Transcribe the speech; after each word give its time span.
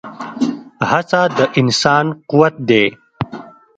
هڅه 0.89 1.21
د 1.37 1.39
انسان 1.59 2.05
قوت 2.29 2.55
دی. 2.69 2.85